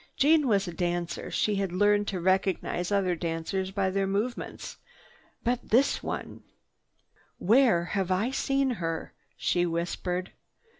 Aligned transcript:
Jeanne 0.17 0.47
was 0.47 0.67
a 0.67 0.73
dancer. 0.73 1.29
She 1.29 1.57
had 1.57 1.71
learned 1.71 2.07
to 2.07 2.19
recognize 2.19 2.91
other 2.91 3.13
dancers 3.15 3.69
by 3.69 3.91
their 3.91 4.07
movements. 4.07 4.77
But 5.43 5.69
this 5.69 6.01
one— 6.01 6.41
"Where 7.37 7.85
have 7.85 8.09
I 8.09 8.31
seen 8.31 8.71
her?" 8.81 9.13
she 9.37 9.63
whispered. 9.67 10.31